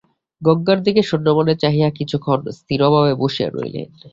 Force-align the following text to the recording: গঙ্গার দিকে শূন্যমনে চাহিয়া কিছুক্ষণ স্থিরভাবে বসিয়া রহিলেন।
গঙ্গার 0.41 0.79
দিকে 0.83 1.01
শূন্যমনে 1.03 1.53
চাহিয়া 1.55 1.89
কিছুক্ষণ 1.97 2.39
স্থিরভাবে 2.57 3.11
বসিয়া 3.21 3.49
রহিলেন। 3.49 3.89